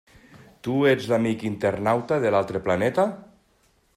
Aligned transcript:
Tu 0.67 0.77
ets 0.91 1.09
l'amic 1.11 1.43
internauta 1.51 2.19
de 2.25 2.33
l'altre 2.37 2.65
planeta? 2.69 3.09